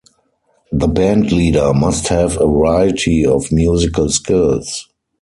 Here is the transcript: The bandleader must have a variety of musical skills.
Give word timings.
The 0.71 0.87
bandleader 0.87 1.75
must 1.75 2.07
have 2.07 2.35
a 2.37 2.47
variety 2.47 3.23
of 3.23 3.51
musical 3.51 4.09
skills. 4.09 4.89